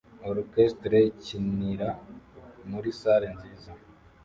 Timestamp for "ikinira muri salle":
1.11-3.27